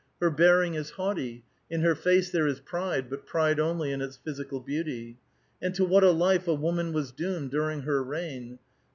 Her 0.19 0.31
bearing 0.31 0.73
is 0.73 0.89
haughty; 0.89 1.43
in 1.69 1.81
her 1.81 1.93
face 1.93 2.31
there 2.31 2.47
is 2.47 2.59
pride, 2.59 3.07
but 3.07 3.27
pride 3.27 3.59
only 3.59 3.91
in 3.91 4.01
its 4.01 4.17
physical 4.17 4.59
beauty. 4.59 5.19
And 5.61 5.75
to 5.75 5.85
what 5.85 6.03
a 6.03 6.09
life 6.09 6.47
a 6.47 6.55
woman 6.55 6.91
was 6.91 7.11
doomed 7.11 7.51
during 7.51 7.81
her 7.81 8.01
reign! 8.03 8.57